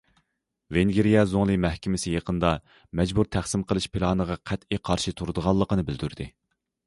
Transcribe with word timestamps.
ۋېنگىرىيە 0.77 1.25
زۇڭلى 1.33 1.57
مەھكىمىسى 1.65 2.13
يېقىندا، 2.13 2.53
مەجبۇر 3.01 3.29
تەقسىم 3.35 3.67
قىلىش 3.73 3.87
پىلانىغا 3.97 4.37
قەتئىي 4.53 4.83
قارشى 4.89 5.15
تۇرىدىغانلىقىنى 5.21 5.85
بىلدۈردى. 5.91 6.31